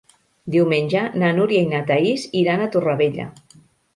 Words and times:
Diumenge 0.53 1.01
na 1.23 1.29
Núria 1.41 1.61
i 1.65 1.69
na 1.75 1.83
Thaís 1.91 2.25
iran 2.41 2.63
a 2.65 2.69
Torrevella. 2.77 3.29